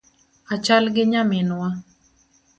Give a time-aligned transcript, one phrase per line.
[0.53, 1.69] Achal gi nyaminwa